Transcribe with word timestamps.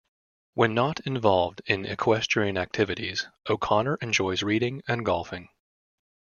When 0.55 0.73
not 0.73 0.99
involved 1.01 1.61
in 1.67 1.85
equestrian 1.85 2.57
activities, 2.57 3.27
O'Connor 3.47 3.99
enjoys 4.01 4.41
reading 4.41 4.81
and 4.87 5.05
golfing. 5.05 5.49